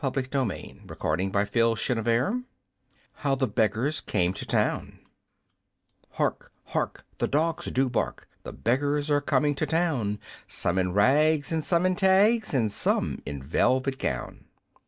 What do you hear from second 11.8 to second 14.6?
in tags, And some in velvet gown.